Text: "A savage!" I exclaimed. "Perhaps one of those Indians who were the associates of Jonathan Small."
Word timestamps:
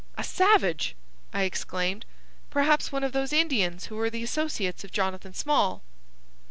"A 0.17 0.23
savage!" 0.23 0.95
I 1.31 1.43
exclaimed. 1.43 2.05
"Perhaps 2.49 2.91
one 2.91 3.03
of 3.03 3.11
those 3.11 3.31
Indians 3.31 3.85
who 3.85 3.97
were 3.97 4.09
the 4.09 4.23
associates 4.23 4.83
of 4.83 4.91
Jonathan 4.91 5.35
Small." 5.35 5.83